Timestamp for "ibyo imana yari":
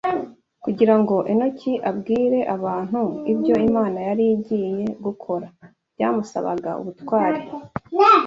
3.31-4.23